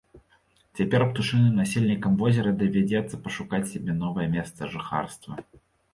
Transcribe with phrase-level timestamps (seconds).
[0.79, 5.33] Цяпер птушыным насельнікам возера давядзецца пашукаць сабе новае месца жыхарства.